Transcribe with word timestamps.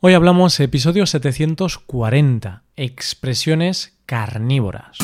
Hoy 0.00 0.14
hablamos 0.14 0.60
episodio 0.60 1.06
740, 1.06 2.62
expresiones 2.76 3.98
carnívoras. 4.06 4.96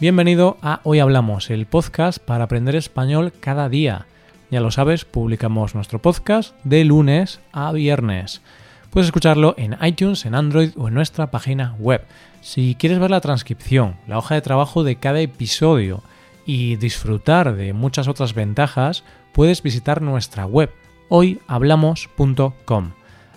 Bienvenido 0.00 0.58
a 0.60 0.80
Hoy 0.82 0.98
Hablamos, 0.98 1.50
el 1.50 1.66
podcast 1.66 2.18
para 2.18 2.42
aprender 2.42 2.74
español 2.74 3.32
cada 3.38 3.68
día. 3.68 4.06
Ya 4.50 4.58
lo 4.58 4.72
sabes, 4.72 5.04
publicamos 5.04 5.76
nuestro 5.76 6.02
podcast 6.02 6.56
de 6.64 6.84
lunes 6.84 7.38
a 7.52 7.70
viernes. 7.70 8.42
Puedes 8.90 9.06
escucharlo 9.06 9.54
en 9.56 9.76
iTunes, 9.82 10.26
en 10.26 10.34
Android 10.34 10.72
o 10.76 10.88
en 10.88 10.94
nuestra 10.94 11.30
página 11.30 11.76
web. 11.78 12.04
Si 12.40 12.74
quieres 12.74 12.98
ver 12.98 13.12
la 13.12 13.20
transcripción, 13.20 13.94
la 14.08 14.18
hoja 14.18 14.34
de 14.34 14.40
trabajo 14.40 14.82
de 14.82 14.96
cada 14.96 15.20
episodio, 15.20 16.02
y 16.46 16.76
disfrutar 16.76 17.54
de 17.54 17.72
muchas 17.72 18.08
otras 18.08 18.34
ventajas, 18.34 19.04
puedes 19.32 19.62
visitar 19.62 20.02
nuestra 20.02 20.46
web 20.46 20.70
hoyhablamos.com. 21.08 22.92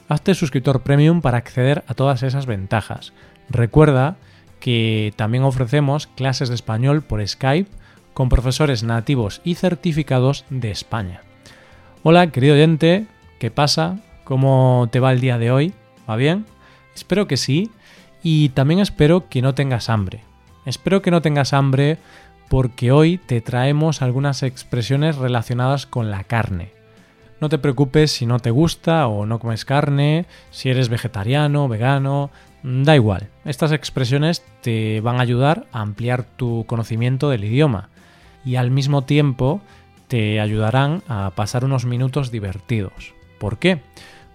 Hazte 0.07 0.35
suscriptor 0.35 0.81
premium 0.81 1.21
para 1.21 1.37
acceder 1.37 1.83
a 1.87 1.93
todas 1.93 2.23
esas 2.23 2.45
ventajas. 2.45 3.11
Recuerda 3.49 4.17
que 4.59 5.13
también 5.15 5.43
ofrecemos 5.43 6.07
clases 6.07 6.49
de 6.49 6.55
español 6.55 7.01
por 7.01 7.25
Skype 7.27 7.69
con 8.13 8.29
profesores 8.29 8.83
nativos 8.83 9.41
y 9.43 9.55
certificados 9.55 10.45
de 10.49 10.71
España. 10.71 11.21
Hola, 12.03 12.31
querido 12.31 12.53
oyente, 12.53 13.07
¿qué 13.39 13.51
pasa? 13.51 13.99
¿Cómo 14.23 14.87
te 14.91 14.99
va 14.99 15.11
el 15.11 15.21
día 15.21 15.37
de 15.37 15.51
hoy? 15.51 15.73
¿Va 16.09 16.15
bien? 16.15 16.45
Espero 16.95 17.27
que 17.27 17.35
sí 17.35 17.71
y 18.23 18.49
también 18.49 18.79
espero 18.79 19.27
que 19.27 19.41
no 19.41 19.53
tengas 19.53 19.89
hambre. 19.89 20.21
Espero 20.65 21.01
que 21.01 21.11
no 21.11 21.21
tengas 21.21 21.53
hambre 21.53 21.97
porque 22.49 22.91
hoy 22.91 23.17
te 23.17 23.41
traemos 23.41 24.01
algunas 24.01 24.43
expresiones 24.43 25.17
relacionadas 25.17 25.85
con 25.85 26.11
la 26.11 26.23
carne. 26.23 26.71
No 27.41 27.49
te 27.49 27.57
preocupes 27.57 28.11
si 28.11 28.25
no 28.25 28.39
te 28.39 28.51
gusta 28.51 29.07
o 29.07 29.25
no 29.25 29.39
comes 29.39 29.65
carne, 29.65 30.25
si 30.51 30.69
eres 30.69 30.89
vegetariano, 30.89 31.67
vegano, 31.67 32.31
da 32.63 32.95
igual. 32.95 33.29
Estas 33.43 33.71
expresiones 33.71 34.43
te 34.61 35.01
van 35.01 35.17
a 35.17 35.21
ayudar 35.21 35.67
a 35.71 35.81
ampliar 35.81 36.23
tu 36.23 36.65
conocimiento 36.65 37.29
del 37.29 37.43
idioma 37.43 37.89
y 38.45 38.55
al 38.55 38.71
mismo 38.71 39.03
tiempo 39.03 39.61
te 40.07 40.39
ayudarán 40.39 41.03
a 41.07 41.31
pasar 41.35 41.65
unos 41.65 41.85
minutos 41.85 42.31
divertidos. 42.31 43.13
¿Por 43.39 43.59
qué? 43.59 43.81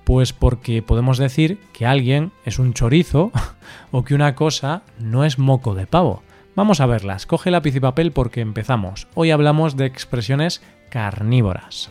Pues 0.04 0.32
porque 0.32 0.82
podemos 0.82 1.18
decir 1.18 1.58
que 1.72 1.86
alguien 1.86 2.32
es 2.44 2.58
un 2.58 2.74
chorizo 2.74 3.32
o 3.90 4.04
que 4.04 4.14
una 4.14 4.34
cosa 4.34 4.82
no 4.98 5.24
es 5.24 5.38
moco 5.38 5.74
de 5.74 5.86
pavo. 5.86 6.22
Vamos 6.60 6.82
a 6.82 6.86
verlas. 6.86 7.24
Coge 7.24 7.50
lápiz 7.50 7.74
y 7.74 7.80
papel 7.80 8.12
porque 8.12 8.42
empezamos. 8.42 9.08
Hoy 9.14 9.30
hablamos 9.30 9.78
de 9.78 9.86
expresiones 9.86 10.60
carnívoras. 10.90 11.88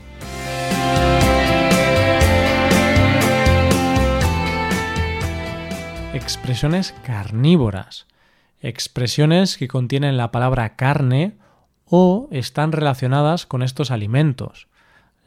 Expresiones 6.14 6.94
carnívoras. 7.04 8.06
Expresiones 8.62 9.58
que 9.58 9.68
contienen 9.68 10.18
la 10.18 10.30
palabra 10.30 10.76
carne 10.76 11.36
o 11.86 12.28
están 12.30 12.72
relacionadas 12.72 13.48
con 13.48 13.64
estos 13.64 13.90
alimentos. 13.90 14.68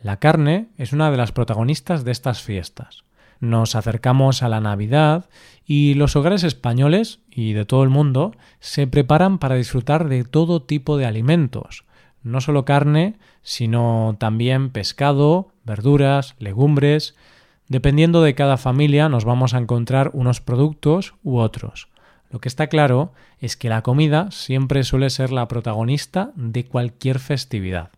La 0.05 0.19
carne 0.19 0.69
es 0.79 0.93
una 0.93 1.11
de 1.11 1.17
las 1.17 1.33
protagonistas 1.33 2.05
de 2.05 2.13
estas 2.13 2.43
fiestas. 2.43 3.03
Nos 3.43 3.75
acercamos 3.75 4.45
a 4.45 4.49
la 4.49 4.61
Navidad 4.61 5.29
y 5.67 5.95
los 5.95 6.15
hogares 6.15 6.45
españoles 6.45 7.19
y 7.29 7.55
de 7.55 7.65
todo 7.65 7.83
el 7.83 7.89
mundo 7.89 8.37
se 8.61 8.87
preparan 8.87 9.39
para 9.39 9.57
disfrutar 9.57 10.09
de 10.09 10.23
todo 10.23 10.63
tipo 10.63 10.97
de 10.97 11.07
alimentos, 11.07 11.85
no 12.23 12.41
solo 12.41 12.65
carne, 12.65 13.17
sino 13.43 14.15
también 14.21 14.71
pescado, 14.71 15.49
verduras, 15.65 16.37
legumbres. 16.39 17.17
Dependiendo 17.67 18.23
de 18.23 18.37
cada 18.37 18.59
familia 18.59 19.09
nos 19.09 19.25
vamos 19.25 19.55
a 19.55 19.59
encontrar 19.59 20.13
unos 20.15 20.41
productos 20.41 21.15
u 21.25 21.39
otros. 21.39 21.89
Lo 22.31 22.41
que 22.41 22.49
está 22.49 22.69
claro 22.69 23.13
es 23.41 23.57
que 23.57 23.69
la 23.69 23.83
comida 23.83 24.31
siempre 24.31 24.85
suele 24.85 25.11
ser 25.11 25.33
la 25.33 25.49
protagonista 25.49 26.31
de 26.37 26.65
cualquier 26.65 27.19
festividad. 27.19 27.91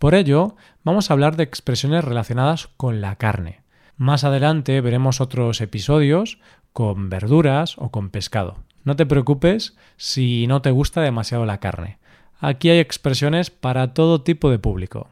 Por 0.00 0.16
ello, 0.16 0.56
vamos 0.82 1.08
a 1.08 1.14
hablar 1.14 1.36
de 1.36 1.44
expresiones 1.44 2.04
relacionadas 2.04 2.66
con 2.76 3.00
la 3.00 3.14
carne. 3.14 3.61
Más 4.02 4.24
adelante 4.24 4.80
veremos 4.80 5.20
otros 5.20 5.60
episodios 5.60 6.40
con 6.72 7.08
verduras 7.08 7.76
o 7.78 7.92
con 7.92 8.10
pescado. 8.10 8.56
No 8.82 8.96
te 8.96 9.06
preocupes 9.06 9.76
si 9.96 10.48
no 10.48 10.60
te 10.60 10.72
gusta 10.72 11.02
demasiado 11.02 11.46
la 11.46 11.60
carne. 11.60 11.98
Aquí 12.40 12.68
hay 12.68 12.80
expresiones 12.80 13.50
para 13.50 13.94
todo 13.94 14.22
tipo 14.22 14.50
de 14.50 14.58
público. 14.58 15.08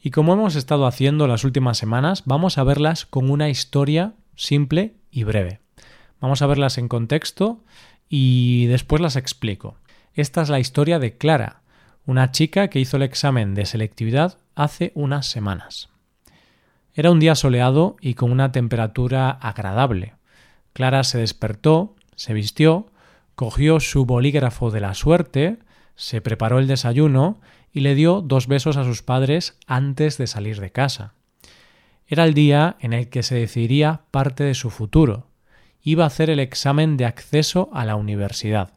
Y 0.00 0.10
como 0.10 0.32
hemos 0.32 0.56
estado 0.56 0.86
haciendo 0.86 1.28
las 1.28 1.44
últimas 1.44 1.76
semanas, 1.76 2.22
vamos 2.24 2.56
a 2.56 2.64
verlas 2.64 3.04
con 3.04 3.28
una 3.28 3.50
historia 3.50 4.14
simple 4.36 4.94
y 5.10 5.24
breve. 5.24 5.60
Vamos 6.18 6.40
a 6.40 6.46
verlas 6.46 6.78
en 6.78 6.88
contexto 6.88 7.62
y 8.08 8.64
después 8.68 9.02
las 9.02 9.16
explico. 9.16 9.76
Esta 10.14 10.40
es 10.40 10.48
la 10.48 10.60
historia 10.60 10.98
de 10.98 11.18
Clara, 11.18 11.60
una 12.06 12.30
chica 12.30 12.68
que 12.68 12.80
hizo 12.80 12.96
el 12.96 13.02
examen 13.02 13.54
de 13.54 13.66
selectividad 13.66 14.38
hace 14.54 14.92
unas 14.94 15.26
semanas. 15.26 15.90
Era 16.96 17.10
un 17.10 17.18
día 17.18 17.34
soleado 17.34 17.96
y 18.00 18.14
con 18.14 18.30
una 18.30 18.52
temperatura 18.52 19.28
agradable. 19.30 20.14
Clara 20.72 21.02
se 21.02 21.18
despertó, 21.18 21.96
se 22.14 22.34
vistió, 22.34 22.86
cogió 23.34 23.80
su 23.80 24.06
bolígrafo 24.06 24.70
de 24.70 24.80
la 24.80 24.94
suerte, 24.94 25.58
se 25.96 26.20
preparó 26.20 26.60
el 26.60 26.68
desayuno 26.68 27.40
y 27.72 27.80
le 27.80 27.96
dio 27.96 28.20
dos 28.20 28.46
besos 28.46 28.76
a 28.76 28.84
sus 28.84 29.02
padres 29.02 29.58
antes 29.66 30.18
de 30.18 30.28
salir 30.28 30.60
de 30.60 30.70
casa. 30.70 31.14
Era 32.06 32.24
el 32.24 32.32
día 32.32 32.76
en 32.78 32.92
el 32.92 33.08
que 33.08 33.24
se 33.24 33.34
decidiría 33.34 34.02
parte 34.12 34.44
de 34.44 34.54
su 34.54 34.70
futuro. 34.70 35.26
Iba 35.82 36.04
a 36.04 36.08
hacer 36.08 36.30
el 36.30 36.38
examen 36.38 36.96
de 36.96 37.06
acceso 37.06 37.70
a 37.72 37.84
la 37.84 37.96
universidad. 37.96 38.72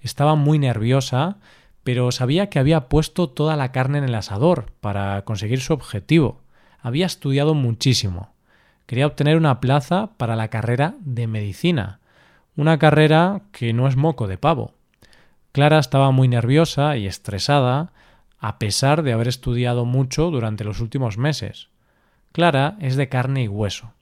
Estaba 0.00 0.36
muy 0.36 0.60
nerviosa, 0.60 1.38
pero 1.82 2.12
sabía 2.12 2.50
que 2.50 2.60
había 2.60 2.88
puesto 2.88 3.28
toda 3.28 3.56
la 3.56 3.72
carne 3.72 3.98
en 3.98 4.04
el 4.04 4.14
asador 4.14 4.66
para 4.80 5.22
conseguir 5.22 5.60
su 5.60 5.72
objetivo 5.72 6.40
había 6.80 7.06
estudiado 7.06 7.54
muchísimo. 7.54 8.32
Quería 8.86 9.06
obtener 9.06 9.36
una 9.36 9.60
plaza 9.60 10.10
para 10.16 10.36
la 10.36 10.48
carrera 10.48 10.94
de 11.00 11.26
medicina, 11.26 12.00
una 12.56 12.78
carrera 12.78 13.42
que 13.52 13.72
no 13.72 13.86
es 13.86 13.96
moco 13.96 14.26
de 14.26 14.38
pavo. 14.38 14.74
Clara 15.52 15.78
estaba 15.78 16.10
muy 16.10 16.28
nerviosa 16.28 16.96
y 16.96 17.06
estresada, 17.06 17.92
a 18.38 18.58
pesar 18.58 19.02
de 19.02 19.12
haber 19.12 19.28
estudiado 19.28 19.84
mucho 19.84 20.30
durante 20.30 20.64
los 20.64 20.80
últimos 20.80 21.18
meses. 21.18 21.68
Clara 22.32 22.76
es 22.80 22.96
de 22.96 23.08
carne 23.08 23.42
y 23.42 23.48
hueso. 23.48 23.92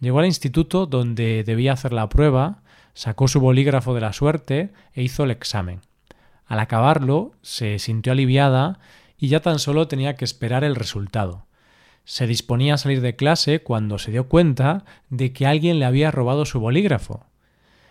Llegó 0.00 0.18
al 0.18 0.26
instituto 0.26 0.86
donde 0.86 1.42
debía 1.44 1.72
hacer 1.72 1.92
la 1.92 2.08
prueba, 2.08 2.58
sacó 2.92 3.28
su 3.28 3.40
bolígrafo 3.40 3.94
de 3.94 4.00
la 4.00 4.12
suerte 4.12 4.72
e 4.92 5.02
hizo 5.02 5.24
el 5.24 5.30
examen. 5.30 5.80
Al 6.46 6.60
acabarlo, 6.60 7.32
se 7.42 7.78
sintió 7.78 8.12
aliviada 8.12 8.78
y 9.18 9.28
ya 9.28 9.40
tan 9.40 9.58
solo 9.58 9.88
tenía 9.88 10.16
que 10.16 10.24
esperar 10.24 10.64
el 10.64 10.76
resultado. 10.76 11.45
Se 12.06 12.28
disponía 12.28 12.74
a 12.74 12.78
salir 12.78 13.00
de 13.00 13.16
clase 13.16 13.64
cuando 13.64 13.98
se 13.98 14.12
dio 14.12 14.28
cuenta 14.28 14.84
de 15.10 15.32
que 15.32 15.44
alguien 15.44 15.80
le 15.80 15.86
había 15.86 16.12
robado 16.12 16.44
su 16.44 16.60
bolígrafo. 16.60 17.26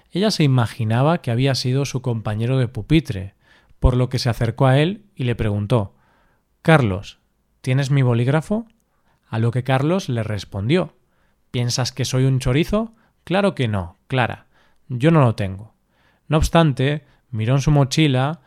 Ella 0.09 0.31
se 0.31 0.45
imaginaba 0.45 1.17
que 1.17 1.31
había 1.31 1.53
sido 1.53 1.83
su 1.83 2.01
compañero 2.01 2.57
de 2.57 2.69
pupitre, 2.69 3.35
por 3.77 3.97
lo 3.97 4.07
que 4.07 4.17
se 4.17 4.29
acercó 4.29 4.67
a 4.67 4.79
él 4.79 5.03
y 5.15 5.25
le 5.25 5.35
preguntó 5.35 5.95
Carlos, 6.61 7.19
¿tienes 7.59 7.91
mi 7.91 8.03
bolígrafo? 8.03 8.67
A 9.27 9.37
lo 9.37 9.51
que 9.51 9.65
Carlos 9.65 10.07
le 10.07 10.23
respondió 10.23 10.93
¿Piensas 11.51 11.91
que 11.91 12.05
soy 12.05 12.23
un 12.23 12.39
chorizo? 12.39 12.93
Claro 13.25 13.53
que 13.53 13.67
no, 13.67 13.97
Clara. 14.07 14.47
Yo 14.87 15.11
no 15.11 15.19
lo 15.19 15.35
tengo. 15.35 15.73
No 16.29 16.37
obstante, 16.37 17.03
miró 17.31 17.55
en 17.55 17.61
su 17.61 17.71
mochila 17.71 18.39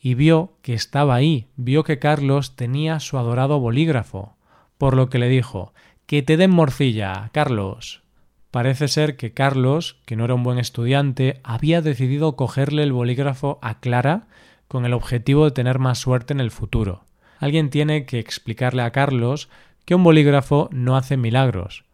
y 0.00 0.14
vio 0.14 0.58
que 0.62 0.74
estaba 0.74 1.14
ahí, 1.14 1.46
vio 1.54 1.84
que 1.84 2.00
Carlos 2.00 2.56
tenía 2.56 2.98
su 2.98 3.18
adorado 3.18 3.60
bolígrafo 3.60 4.34
por 4.82 4.96
lo 4.96 5.08
que 5.08 5.20
le 5.20 5.28
dijo 5.28 5.72
Que 6.06 6.22
te 6.22 6.36
den 6.36 6.50
morcilla, 6.50 7.30
Carlos. 7.32 8.02
Parece 8.50 8.88
ser 8.88 9.16
que 9.16 9.32
Carlos, 9.32 10.00
que 10.06 10.16
no 10.16 10.24
era 10.24 10.34
un 10.34 10.42
buen 10.42 10.58
estudiante, 10.58 11.38
había 11.44 11.82
decidido 11.82 12.34
cogerle 12.34 12.82
el 12.82 12.92
bolígrafo 12.92 13.60
a 13.62 13.78
Clara 13.78 14.26
con 14.66 14.84
el 14.84 14.92
objetivo 14.92 15.44
de 15.44 15.52
tener 15.52 15.78
más 15.78 16.00
suerte 16.00 16.32
en 16.32 16.40
el 16.40 16.50
futuro. 16.50 17.04
Alguien 17.38 17.70
tiene 17.70 18.06
que 18.06 18.18
explicarle 18.18 18.82
a 18.82 18.90
Carlos 18.90 19.48
que 19.84 19.94
un 19.94 20.02
bolígrafo 20.02 20.68
no 20.72 20.96
hace 20.96 21.16
milagros. 21.16 21.84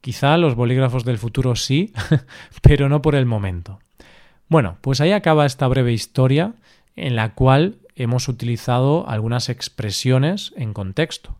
Quizá 0.00 0.36
los 0.36 0.54
bolígrafos 0.54 1.04
del 1.04 1.18
futuro 1.18 1.56
sí, 1.56 1.92
pero 2.62 2.88
no 2.88 3.02
por 3.02 3.16
el 3.16 3.26
momento. 3.26 3.80
Bueno, 4.46 4.78
pues 4.82 5.00
ahí 5.00 5.10
acaba 5.10 5.46
esta 5.46 5.66
breve 5.66 5.92
historia 5.92 6.54
en 6.94 7.16
la 7.16 7.34
cual 7.34 7.78
hemos 7.96 8.28
utilizado 8.28 9.04
algunas 9.08 9.48
expresiones 9.48 10.54
en 10.56 10.74
contexto 10.74 11.36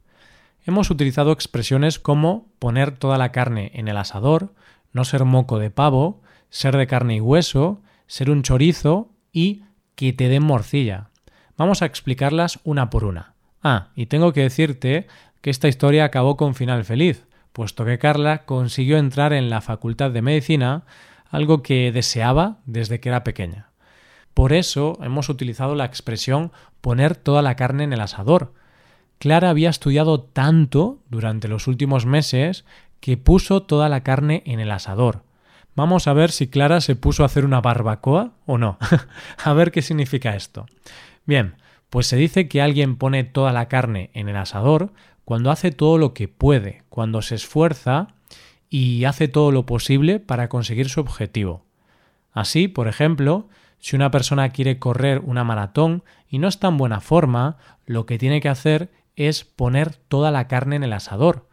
hemos 0.67 0.91
utilizado 0.91 1.33
expresiones 1.33 1.99
como 1.99 2.49
poner 2.59 2.91
toda 2.93 3.19
la 3.19 3.33
carne 3.33 3.71
en 3.75 3.89
el 3.89 3.97
asador, 3.97 4.53
no 4.93 5.05
ser 5.05 5.25
moco 5.25 5.59
de 5.59 5.71
pavo, 5.71 6.23
ser 6.51 6.77
de 6.77 6.87
carne 6.87 7.17
y 7.17 7.21
hueso, 7.21 7.81
ser 8.07 8.31
un 8.31 8.43
chorizo 8.43 9.11
y 9.33 9.63
que 9.95 10.13
te 10.13 10.29
den 10.29 10.43
morcilla. 10.43 11.11
Vamos 11.57 11.83
a 11.83 11.87
explicarlas 11.87 12.61
una 12.65 12.91
por 12.91 13.05
una. 13.05 13.35
Ah, 13.63 13.89
y 13.95 14.07
tengo 14.07 14.33
que 14.33 14.43
decirte 14.43 15.07
que 15.41 15.51
esta 15.51 15.69
historia 15.69 16.05
acabó 16.05 16.37
con 16.37 16.55
final 16.55 16.85
feliz, 16.85 17.27
puesto 17.53 17.85
que 17.85 17.99
Carla 17.99 18.45
consiguió 18.45 18.99
entrar 18.99 19.33
en 19.33 19.49
la 19.49 19.61
Facultad 19.61 20.11
de 20.11 20.23
Medicina, 20.23 20.85
algo 21.31 21.63
que 21.63 21.91
deseaba 21.93 22.59
desde 22.67 23.01
que 23.01 23.09
era 23.09 23.25
pequeña. 23.25 23.71
Por 24.35 24.53
eso 24.53 24.99
hemos 25.03 25.29
utilizado 25.31 25.75
la 25.75 25.87
expresión 25.87 26.53
poner 26.83 27.17
toda 27.17 27.41
la 27.41 27.57
carne 27.57 27.85
en 27.85 27.95
el 27.95 28.01
asador. 28.01 28.53
Clara 29.19 29.51
había 29.51 29.71
estudiado 29.71 30.21
tanto 30.21 30.99
durante 31.09 31.49
los 31.49 31.67
últimos 31.67 32.07
meses 32.07 32.65
que 33.01 33.17
puso 33.17 33.63
toda 33.63 33.89
la 33.89 34.03
carne 34.03 34.43
en 34.47 34.61
el 34.61 34.71
asador. 34.71 35.23
Vamos 35.75 36.07
a 36.07 36.13
ver 36.13 36.31
si 36.31 36.49
Clara 36.49 36.81
se 36.81 36.97
puso 36.97 37.23
a 37.23 37.27
hacer 37.27 37.45
una 37.45 37.61
barbacoa 37.61 38.33
o 38.47 38.59
no. 38.59 38.79
a 39.45 39.53
ver 39.53 39.73
qué 39.73 39.83
significa 39.83 40.35
esto. 40.35 40.67
Bien, 41.27 41.57
pues 41.91 42.07
se 42.07 42.17
dice 42.17 42.49
que 42.49 42.63
alguien 42.63 42.97
pone 42.97 43.25
toda 43.25 43.53
la 43.53 43.69
carne 43.69 44.11
en 44.15 44.29
el 44.29 44.37
asador 44.37 44.93
cuando 45.25 45.51
hace 45.51 45.73
todo 45.73 45.99
lo 45.99 46.15
que 46.15 46.29
puede, 46.29 46.83
cuando 46.89 47.21
se 47.21 47.35
esfuerza 47.35 48.09
y 48.71 49.05
hace 49.05 49.29
todo 49.29 49.53
lo 49.53 49.67
posible 49.67 50.21
para 50.21 50.49
conseguir 50.49 50.89
su 50.89 51.01
objetivo. 51.01 51.65
Así, 52.33 52.69
por 52.69 52.89
ejemplo, 52.89 53.49
si 53.79 53.97
una 53.97 54.11
persona 54.11 54.51
quiere 54.51 54.79
correr 54.79 55.21
una 55.25 55.45
maratón 55.45 56.03
y 56.29 56.39
no 56.39 56.49
está 56.49 56.69
en 56.69 56.77
buena 56.77 57.01
forma, 57.01 57.57
lo 57.87 58.07
que 58.07 58.19
tiene 58.19 58.41
que 58.41 58.49
hacer 58.49 58.91
es 59.17 59.45
poner 59.45 59.97
toda 59.97 60.31
la 60.31 60.47
carne 60.47 60.77
en 60.77 60.85
el 60.85 60.93
asador. 60.93 61.49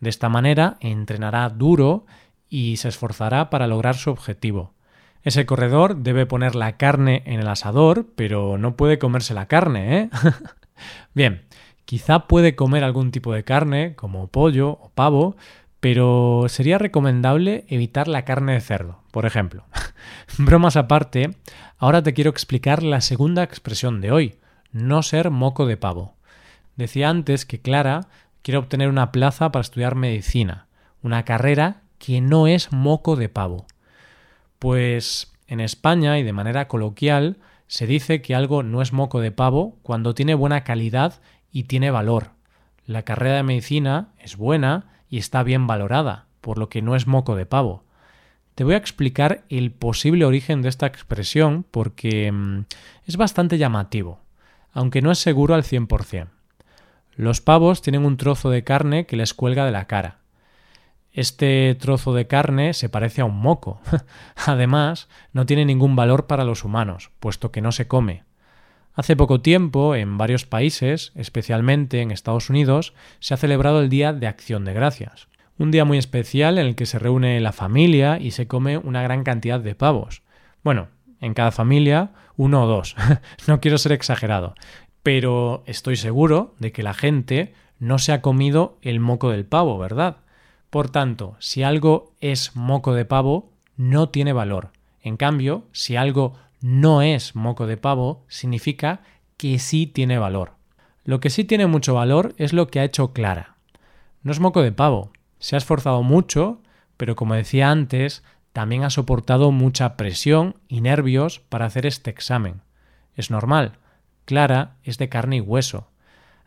De 0.00 0.10
esta 0.10 0.28
manera 0.28 0.76
entrenará 0.80 1.48
duro 1.48 2.04
y 2.48 2.76
se 2.76 2.88
esforzará 2.88 3.48
para 3.48 3.66
lograr 3.66 3.96
su 3.96 4.10
objetivo. 4.10 4.74
Ese 5.22 5.46
corredor 5.46 5.96
debe 5.96 6.26
poner 6.26 6.54
la 6.54 6.76
carne 6.76 7.22
en 7.24 7.40
el 7.40 7.48
asador, 7.48 8.06
pero 8.14 8.58
no 8.58 8.76
puede 8.76 8.98
comerse 8.98 9.32
la 9.32 9.46
carne, 9.46 9.98
¿eh? 9.98 10.10
Bien, 11.14 11.46
quizá 11.86 12.26
puede 12.26 12.54
comer 12.54 12.84
algún 12.84 13.10
tipo 13.10 13.32
de 13.32 13.44
carne, 13.44 13.94
como 13.94 14.28
pollo 14.28 14.70
o 14.72 14.90
pavo, 14.94 15.36
pero 15.80 16.44
sería 16.48 16.78
recomendable 16.78 17.64
evitar 17.68 18.08
la 18.08 18.24
carne 18.24 18.52
de 18.52 18.60
cerdo, 18.60 19.02
por 19.10 19.24
ejemplo. 19.24 19.64
Bromas 20.38 20.76
aparte, 20.76 21.30
ahora 21.78 22.02
te 22.02 22.12
quiero 22.12 22.30
explicar 22.30 22.82
la 22.82 23.00
segunda 23.00 23.42
expresión 23.42 24.00
de 24.02 24.12
hoy, 24.12 24.38
no 24.72 25.02
ser 25.02 25.30
moco 25.30 25.64
de 25.66 25.76
pavo. 25.76 26.13
Decía 26.76 27.08
antes 27.08 27.46
que 27.46 27.60
Clara 27.60 28.08
quiere 28.42 28.58
obtener 28.58 28.88
una 28.88 29.12
plaza 29.12 29.50
para 29.52 29.62
estudiar 29.62 29.94
medicina, 29.94 30.66
una 31.02 31.24
carrera 31.24 31.82
que 31.98 32.20
no 32.20 32.46
es 32.46 32.72
moco 32.72 33.16
de 33.16 33.28
pavo. 33.28 33.66
Pues 34.58 35.32
en 35.46 35.60
España 35.60 36.18
y 36.18 36.22
de 36.22 36.32
manera 36.32 36.68
coloquial 36.68 37.38
se 37.66 37.86
dice 37.86 38.22
que 38.22 38.34
algo 38.34 38.62
no 38.62 38.82
es 38.82 38.92
moco 38.92 39.20
de 39.20 39.30
pavo 39.30 39.78
cuando 39.82 40.14
tiene 40.14 40.34
buena 40.34 40.64
calidad 40.64 41.20
y 41.50 41.64
tiene 41.64 41.90
valor. 41.90 42.30
La 42.86 43.02
carrera 43.02 43.36
de 43.36 43.42
medicina 43.42 44.12
es 44.18 44.36
buena 44.36 44.86
y 45.08 45.18
está 45.18 45.42
bien 45.42 45.66
valorada, 45.66 46.26
por 46.40 46.58
lo 46.58 46.68
que 46.68 46.82
no 46.82 46.96
es 46.96 47.06
moco 47.06 47.36
de 47.36 47.46
pavo. 47.46 47.84
Te 48.54 48.64
voy 48.64 48.74
a 48.74 48.78
explicar 48.78 49.44
el 49.48 49.72
posible 49.72 50.24
origen 50.24 50.62
de 50.62 50.68
esta 50.68 50.86
expresión 50.86 51.64
porque 51.70 52.30
mm, 52.30 52.66
es 53.06 53.16
bastante 53.16 53.58
llamativo, 53.58 54.20
aunque 54.72 55.02
no 55.02 55.10
es 55.10 55.18
seguro 55.18 55.54
al 55.54 55.62
100%. 55.62 56.28
Los 57.16 57.40
pavos 57.40 57.82
tienen 57.82 58.04
un 58.04 58.16
trozo 58.16 58.50
de 58.50 58.64
carne 58.64 59.06
que 59.06 59.16
les 59.16 59.34
cuelga 59.34 59.64
de 59.64 59.72
la 59.72 59.86
cara. 59.86 60.18
Este 61.12 61.76
trozo 61.76 62.12
de 62.12 62.26
carne 62.26 62.74
se 62.74 62.88
parece 62.88 63.20
a 63.20 63.24
un 63.24 63.38
moco. 63.38 63.80
Además, 64.46 65.08
no 65.32 65.46
tiene 65.46 65.64
ningún 65.64 65.94
valor 65.94 66.26
para 66.26 66.44
los 66.44 66.64
humanos, 66.64 67.10
puesto 67.20 67.52
que 67.52 67.60
no 67.60 67.70
se 67.70 67.86
come. 67.86 68.24
Hace 68.94 69.14
poco 69.14 69.40
tiempo, 69.40 69.94
en 69.94 70.18
varios 70.18 70.44
países, 70.44 71.12
especialmente 71.14 72.00
en 72.00 72.10
Estados 72.10 72.50
Unidos, 72.50 72.94
se 73.20 73.34
ha 73.34 73.36
celebrado 73.36 73.80
el 73.80 73.88
Día 73.88 74.12
de 74.12 74.26
Acción 74.26 74.64
de 74.64 74.72
Gracias. 74.72 75.28
Un 75.56 75.70
día 75.70 75.84
muy 75.84 75.98
especial 75.98 76.58
en 76.58 76.66
el 76.66 76.74
que 76.74 76.86
se 76.86 76.98
reúne 76.98 77.40
la 77.40 77.52
familia 77.52 78.18
y 78.18 78.32
se 78.32 78.48
come 78.48 78.76
una 78.76 79.02
gran 79.02 79.22
cantidad 79.22 79.60
de 79.60 79.76
pavos. 79.76 80.22
Bueno, 80.64 80.88
en 81.20 81.34
cada 81.34 81.52
familia 81.52 82.10
uno 82.36 82.64
o 82.64 82.66
dos. 82.66 82.96
no 83.46 83.60
quiero 83.60 83.78
ser 83.78 83.92
exagerado. 83.92 84.54
Pero 85.04 85.62
estoy 85.66 85.96
seguro 85.96 86.54
de 86.58 86.72
que 86.72 86.82
la 86.82 86.94
gente 86.94 87.52
no 87.78 87.98
se 87.98 88.12
ha 88.12 88.22
comido 88.22 88.78
el 88.80 89.00
moco 89.00 89.30
del 89.30 89.44
pavo, 89.44 89.76
¿verdad? 89.76 90.16
Por 90.70 90.88
tanto, 90.88 91.36
si 91.40 91.62
algo 91.62 92.14
es 92.20 92.56
moco 92.56 92.94
de 92.94 93.04
pavo, 93.04 93.52
no 93.76 94.08
tiene 94.08 94.32
valor. 94.32 94.70
En 95.02 95.18
cambio, 95.18 95.64
si 95.72 95.96
algo 95.96 96.34
no 96.62 97.02
es 97.02 97.36
moco 97.36 97.66
de 97.66 97.76
pavo, 97.76 98.24
significa 98.28 99.02
que 99.36 99.58
sí 99.58 99.86
tiene 99.86 100.16
valor. 100.16 100.52
Lo 101.04 101.20
que 101.20 101.28
sí 101.28 101.44
tiene 101.44 101.66
mucho 101.66 101.92
valor 101.92 102.34
es 102.38 102.54
lo 102.54 102.68
que 102.68 102.80
ha 102.80 102.84
hecho 102.84 103.12
Clara. 103.12 103.56
No 104.22 104.32
es 104.32 104.40
moco 104.40 104.62
de 104.62 104.72
pavo. 104.72 105.12
Se 105.38 105.54
ha 105.54 105.58
esforzado 105.58 106.02
mucho, 106.02 106.62
pero 106.96 107.14
como 107.14 107.34
decía 107.34 107.70
antes, 107.70 108.24
también 108.54 108.84
ha 108.84 108.90
soportado 108.90 109.50
mucha 109.50 109.98
presión 109.98 110.56
y 110.66 110.80
nervios 110.80 111.40
para 111.40 111.66
hacer 111.66 111.84
este 111.84 112.08
examen. 112.08 112.62
Es 113.16 113.30
normal. 113.30 113.76
Clara 114.24 114.76
es 114.84 114.98
de 114.98 115.08
carne 115.08 115.36
y 115.36 115.40
hueso. 115.40 115.88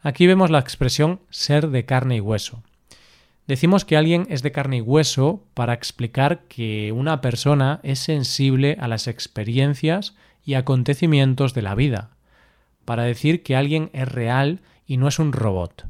Aquí 0.02 0.28
vemos 0.28 0.50
la 0.50 0.60
expresión 0.60 1.20
ser 1.30 1.70
de 1.70 1.86
carne 1.86 2.18
y 2.18 2.20
hueso. 2.20 2.64
Decimos 3.48 3.86
que 3.86 3.96
alguien 3.96 4.28
es 4.30 4.44
de 4.44 4.52
carne 4.52 4.78
y 4.78 4.82
hueso 4.82 5.44
para 5.54 5.74
explicar 5.74 6.44
que 6.50 6.92
una 6.92 7.22
persona 7.22 7.80
es 7.84 8.00
sensible 8.00 8.78
a 8.80 8.88
las 8.88 9.08
experiencias 9.08 10.16
y 10.44 10.56
acontecimientos 10.56 11.54
de 11.54 11.62
la 11.62 11.76
vida, 11.76 12.10
para 12.84 13.04
decir 13.04 13.44
que 13.44 13.56
alguien 13.56 13.90
es 13.94 14.08
real 14.10 14.62
y 14.86 14.98
no 14.98 15.08
es 15.08 15.20
un 15.20 15.32
robot. 15.32 15.88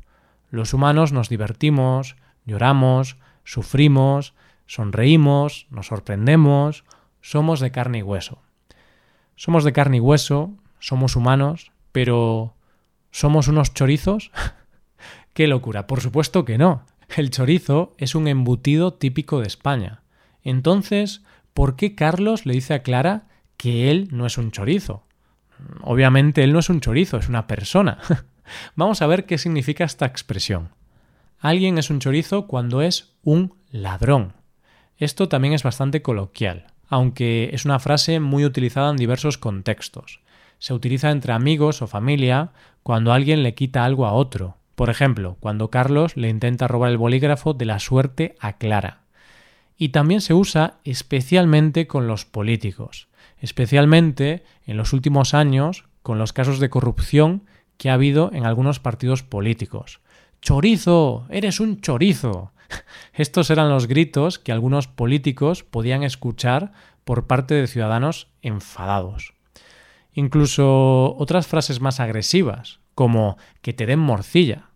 Los 0.51 0.73
humanos 0.73 1.11
nos 1.11 1.29
divertimos, 1.29 2.15
lloramos, 2.45 3.17
sufrimos, 3.43 4.33
sonreímos, 4.67 5.67
nos 5.69 5.87
sorprendemos, 5.87 6.83
somos 7.21 7.59
de 7.59 7.71
carne 7.71 7.99
y 7.99 8.03
hueso. 8.03 8.41
Somos 9.35 9.63
de 9.63 9.73
carne 9.73 9.97
y 9.97 9.99
hueso, 9.99 10.51
somos 10.79 11.15
humanos, 11.15 11.71
pero 11.97 12.53
¿somos 13.09 13.47
unos 13.47 13.73
chorizos? 13.73 14.29
¡Qué 15.33 15.47
locura! 15.47 15.87
Por 15.87 15.99
supuesto 15.99 16.45
que 16.45 16.59
no. 16.59 16.85
El 17.15 17.31
chorizo 17.31 17.95
es 17.97 18.13
un 18.13 18.27
embutido 18.27 18.93
típico 18.93 19.39
de 19.39 19.47
España. 19.47 20.03
Entonces, 20.43 21.23
¿por 21.55 21.75
qué 21.75 21.95
Carlos 21.95 22.45
le 22.45 22.53
dice 22.53 22.75
a 22.75 22.83
Clara 22.83 23.29
que 23.57 23.89
él 23.89 24.09
no 24.11 24.27
es 24.27 24.37
un 24.37 24.51
chorizo? 24.51 25.07
Obviamente 25.81 26.43
él 26.43 26.53
no 26.53 26.59
es 26.59 26.69
un 26.69 26.81
chorizo, 26.81 27.17
es 27.17 27.29
una 27.29 27.47
persona. 27.47 27.97
Vamos 28.75 29.01
a 29.01 29.07
ver 29.07 29.25
qué 29.25 29.39
significa 29.39 29.83
esta 29.83 30.05
expresión. 30.05 30.69
Alguien 31.39 31.79
es 31.79 31.89
un 31.89 31.99
chorizo 31.99 32.45
cuando 32.45 32.83
es 32.83 33.15
un 33.23 33.55
ladrón. 33.71 34.33
Esto 34.97 35.29
también 35.29 35.55
es 35.55 35.63
bastante 35.63 36.03
coloquial, 36.03 36.67
aunque 36.89 37.49
es 37.53 37.65
una 37.65 37.79
frase 37.79 38.19
muy 38.19 38.45
utilizada 38.45 38.91
en 38.91 38.97
diversos 38.97 39.39
contextos. 39.39 40.21
Se 40.59 40.73
utiliza 40.73 41.11
entre 41.11 41.33
amigos 41.33 41.81
o 41.81 41.87
familia 41.87 42.51
cuando 42.83 43.13
alguien 43.13 43.43
le 43.43 43.53
quita 43.53 43.85
algo 43.85 44.05
a 44.05 44.13
otro, 44.13 44.57
por 44.77 44.89
ejemplo, 44.91 45.37
cuando 45.39 45.71
Carlos 45.71 46.15
le 46.15 46.29
intenta 46.29 46.67
robar 46.67 46.91
el 46.91 46.97
bolígrafo 46.97 47.53
de 47.53 47.65
la 47.65 47.79
suerte 47.79 48.35
a 48.39 48.57
Clara. 48.57 49.01
Y 49.75 49.89
también 49.89 50.21
se 50.21 50.35
usa 50.35 50.75
especialmente 50.83 51.87
con 51.87 52.07
los 52.07 52.25
políticos, 52.25 53.07
especialmente 53.39 54.43
en 54.65 54.77
los 54.77 54.93
últimos 54.93 55.33
años 55.33 55.85
con 56.03 56.19
los 56.19 56.31
casos 56.31 56.59
de 56.59 56.69
corrupción 56.69 57.43
que 57.77 57.89
ha 57.89 57.93
habido 57.93 58.31
en 58.33 58.45
algunos 58.45 58.79
partidos 58.79 59.23
políticos. 59.23 59.99
¡Chorizo! 60.41 61.25
¡Eres 61.29 61.59
un 61.59 61.81
chorizo! 61.81 62.51
Estos 63.13 63.49
eran 63.49 63.69
los 63.69 63.87
gritos 63.87 64.39
que 64.39 64.51
algunos 64.51 64.87
políticos 64.87 65.63
podían 65.63 66.03
escuchar 66.03 66.71
por 67.03 67.27
parte 67.27 67.55
de 67.55 67.67
ciudadanos 67.67 68.27
enfadados. 68.41 69.36
Incluso 70.17 71.15
otras 71.19 71.45
frases 71.45 71.79
más 71.79 71.99
agresivas, 71.99 72.79
como 72.95 73.37
que 73.61 73.73
te 73.73 73.85
den 73.85 73.99
morcilla. 73.99 74.71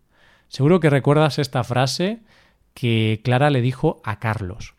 Seguro 0.50 0.80
que 0.80 0.92
recuerdas 0.92 1.40
esta 1.40 1.64
frase 1.64 2.22
que 2.76 3.22
Clara 3.24 3.50
le 3.50 3.62
dijo 3.62 4.04
a 4.04 4.20
Carlos. 4.20 4.76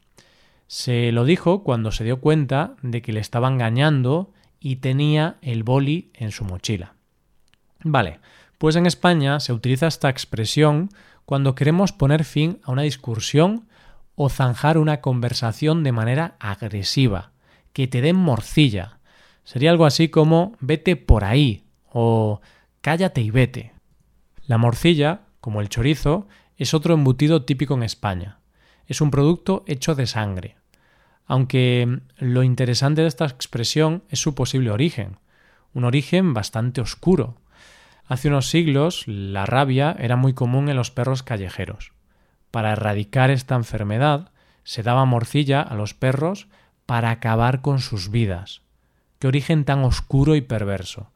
Se 0.69 1.11
lo 1.11 1.25
dijo 1.25 1.65
cuando 1.65 1.91
se 1.91 2.05
dio 2.05 2.21
cuenta 2.21 2.77
de 2.81 3.03
que 3.03 3.13
le 3.13 3.19
estaba 3.19 3.49
engañando 3.49 4.31
y 4.61 4.77
tenía 4.77 5.35
el 5.43 5.65
boli 5.65 6.13
en 6.15 6.31
su 6.31 6.45
mochila. 6.45 6.95
Vale, 7.83 8.21
pues 8.59 8.77
en 8.77 8.87
España 8.87 9.41
se 9.41 9.53
utiliza 9.53 9.89
esta 9.89 10.11
expresión 10.11 10.91
cuando 11.25 11.57
queremos 11.57 11.91
poner 11.91 12.23
fin 12.23 12.61
a 12.63 12.71
una 12.71 12.83
discusión 12.83 13.67
o 14.15 14.29
zanjar 14.29 14.79
una 14.79 15.01
conversación 15.01 15.83
de 15.83 15.91
manera 15.91 16.37
agresiva, 16.39 17.33
que 17.73 17.89
te 17.89 18.01
den 18.01 18.15
morcilla. 18.15 19.01
Sería 19.45 19.71
algo 19.71 19.87
así 19.87 20.09
como 20.09 20.57
vete 20.61 20.97
por 20.97 21.25
ahí 21.25 21.65
o 21.91 22.41
cállate 22.81 23.21
y 23.21 23.31
vete. 23.31 23.73
La 24.47 24.59
morcilla, 24.59 25.23
como 25.41 25.61
el 25.61 25.69
chorizo, 25.69 26.27
es 26.57 26.75
otro 26.75 26.95
embutido 26.95 27.45
típico 27.45 27.75
en 27.75 27.83
España. 27.83 28.39
Es 28.87 29.01
un 29.01 29.11
producto 29.11 29.65
hecho 29.67 29.95
de 29.95 30.07
sangre. 30.07 30.57
Aunque 31.27 32.01
lo 32.19 32.43
interesante 32.43 33.03
de 33.03 33.09
esta 33.09 33.27
expresión 33.27 34.03
es 34.09 34.21
su 34.21 34.35
posible 34.35 34.71
origen, 34.71 35.19
un 35.73 35.85
origen 35.85 36.35
bastante 36.35 36.81
oscuro. 36.81 37.37
Hace 38.07 38.29
unos 38.29 38.49
siglos 38.49 39.05
la 39.07 39.47
rabia 39.47 39.97
era 39.99 40.17
muy 40.17 40.35
común 40.35 40.69
en 40.69 40.77
los 40.77 40.91
perros 40.91 41.23
callejeros. 41.23 41.93
Para 42.51 42.73
erradicar 42.73 43.31
esta 43.31 43.55
enfermedad 43.55 44.31
se 44.65 44.83
daba 44.83 45.05
morcilla 45.05 45.63
a 45.63 45.75
los 45.75 45.95
perros 45.95 46.49
para 46.87 47.11
acabar 47.11 47.63
con 47.63 47.81
sus 47.81 48.11
vidas. 48.11 48.62
Qué 49.23 49.29
origen 49.29 49.65
tan 49.65 49.85
oscuro 49.85 50.35
y 50.35 50.41
perverso. 50.41 51.13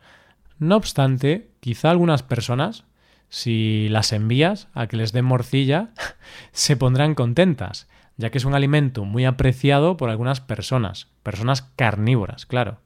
No 0.60 0.76
obstante, 0.76 1.50
quizá 1.58 1.90
algunas 1.90 2.22
personas, 2.22 2.84
si 3.30 3.88
las 3.88 4.12
envías 4.12 4.68
a 4.74 4.86
que 4.86 4.96
les 4.96 5.10
den 5.10 5.24
morcilla, 5.24 5.88
se 6.52 6.76
pondrán 6.76 7.16
contentas, 7.16 7.88
ya 8.16 8.30
que 8.30 8.38
es 8.38 8.44
un 8.44 8.54
alimento 8.54 9.04
muy 9.04 9.24
apreciado 9.24 9.96
por 9.96 10.08
algunas 10.08 10.40
personas, 10.40 11.08
personas 11.24 11.62
carnívoras, 11.74 12.46
claro. 12.46 12.78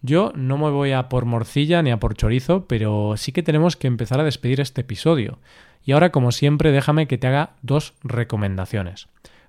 Yo 0.00 0.32
no 0.36 0.56
me 0.56 0.70
voy 0.70 0.92
a 0.92 1.10
por 1.10 1.26
morcilla 1.26 1.82
ni 1.82 1.90
a 1.90 2.00
por 2.00 2.14
chorizo, 2.14 2.66
pero 2.66 3.18
sí 3.18 3.30
que 3.32 3.42
tenemos 3.42 3.76
que 3.76 3.88
empezar 3.88 4.20
a 4.20 4.24
despedir 4.24 4.58
este 4.62 4.80
episodio. 4.80 5.38
Y 5.84 5.92
ahora, 5.92 6.12
como 6.12 6.32
siempre, 6.32 6.72
déjame 6.72 7.06
que 7.06 7.18
te 7.18 7.26
haga 7.26 7.56
dos 7.60 7.92
recomendaciones. 8.04 9.08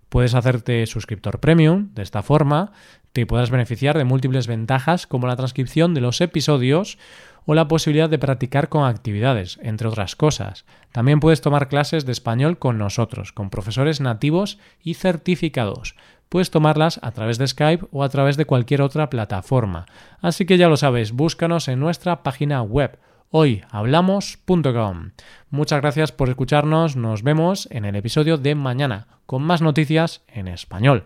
Puedes 0.09 0.35
hacerte 0.35 0.85
suscriptor 0.85 1.39
premium, 1.39 1.93
de 1.95 2.03
esta 2.03 2.21
forma 2.23 2.73
te 3.13 3.25
podrás 3.25 3.51
beneficiar 3.51 3.97
de 3.97 4.03
múltiples 4.03 4.47
ventajas 4.47 5.07
como 5.07 5.27
la 5.27 5.35
transcripción 5.35 5.93
de 5.93 6.01
los 6.01 6.19
episodios 6.19 6.97
o 7.45 7.53
la 7.53 7.67
posibilidad 7.67 8.09
de 8.09 8.17
practicar 8.17 8.69
con 8.69 8.85
actividades, 8.85 9.59
entre 9.61 9.87
otras 9.87 10.15
cosas. 10.15 10.65
También 10.91 11.19
puedes 11.19 11.41
tomar 11.41 11.67
clases 11.67 12.05
de 12.05 12.11
español 12.11 12.57
con 12.57 12.77
nosotros, 12.77 13.31
con 13.31 13.49
profesores 13.49 14.01
nativos 14.01 14.57
y 14.81 14.95
certificados. 14.95 15.95
Puedes 16.29 16.49
tomarlas 16.49 16.99
a 17.03 17.11
través 17.11 17.37
de 17.37 17.47
Skype 17.47 17.85
o 17.91 18.03
a 18.03 18.09
través 18.09 18.37
de 18.37 18.45
cualquier 18.45 18.81
otra 18.81 19.09
plataforma. 19.09 19.85
Así 20.19 20.45
que 20.45 20.57
ya 20.57 20.67
lo 20.67 20.77
sabes, 20.77 21.11
búscanos 21.11 21.67
en 21.67 21.79
nuestra 21.79 22.23
página 22.23 22.63
web 22.63 22.97
hoyhablamos.com. 23.29 25.11
Muchas 25.49 25.81
gracias 25.81 26.11
por 26.11 26.29
escucharnos, 26.29 26.95
nos 26.95 27.23
vemos 27.23 27.67
en 27.71 27.85
el 27.85 27.95
episodio 27.95 28.37
de 28.37 28.55
mañana 28.55 29.07
con 29.25 29.43
más 29.43 29.61
noticias 29.61 30.21
en 30.27 30.47
español. 30.47 31.05